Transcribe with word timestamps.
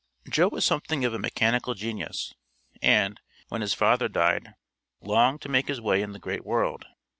Joe 0.27 0.47
was 0.47 0.65
something 0.65 1.05
of 1.05 1.13
a 1.13 1.19
mechanical 1.19 1.75
genius 1.75 2.33
and, 2.81 3.19
when 3.49 3.61
his 3.61 3.75
father 3.75 4.09
died, 4.09 4.55
longed 4.99 5.41
to 5.43 5.47
make 5.49 5.67
his 5.67 5.79
way 5.79 6.01
in 6.01 6.11
the 6.11 6.17
great 6.17 6.43
world. 6.43 6.85